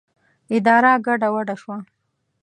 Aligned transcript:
اداره 0.57 0.91
ګډه 1.05 1.27
وډه 1.33 1.55
شوه. 1.61 1.77